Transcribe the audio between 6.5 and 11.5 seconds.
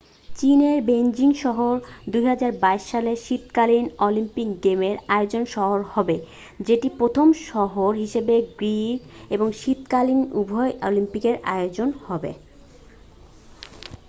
যেটি প্রথম শহর হিসাবে গ্রীষ্ম এবং শীতকালীন উভয় অলিম্পিকের